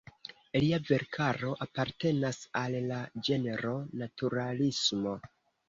Lia 0.61 0.79
verkaro 0.87 1.51
apartenas 1.65 2.41
al 2.63 2.79
la 2.89 3.03
ĝenro 3.29 3.77
naturalismo. 4.03 5.19